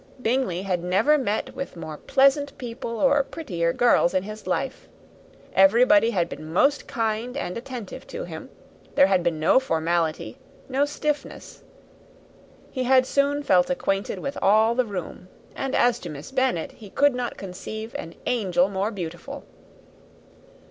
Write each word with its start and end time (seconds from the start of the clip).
Bingley 0.19 0.63
had 0.63 0.83
never 0.83 1.15
met 1.15 1.53
with 1.55 1.77
pleasanter 2.07 2.55
people 2.55 2.97
or 2.99 3.21
prettier 3.21 3.71
girls 3.71 4.15
in 4.15 4.23
his 4.23 4.47
life; 4.47 4.89
everybody 5.53 6.09
had 6.09 6.27
been 6.27 6.51
most 6.51 6.87
kind 6.87 7.37
and 7.37 7.55
attentive 7.55 8.07
to 8.07 8.23
him; 8.23 8.49
there 8.95 9.05
had 9.05 9.21
been 9.21 9.39
no 9.39 9.59
formality, 9.59 10.39
no 10.67 10.85
stiffness; 10.85 11.61
he 12.71 12.85
had 12.85 13.05
soon 13.05 13.43
felt 13.43 13.69
acquainted 13.69 14.17
with 14.17 14.39
all 14.41 14.73
the 14.73 14.85
room; 14.85 15.27
and 15.55 15.75
as 15.75 15.99
to 15.99 16.09
Miss 16.09 16.31
Bennet, 16.31 16.71
he 16.71 16.89
could 16.89 17.13
not 17.13 17.37
conceive 17.37 17.93
an 17.93 18.15
angel 18.25 18.69
more 18.69 18.89
beautiful. 18.89 19.43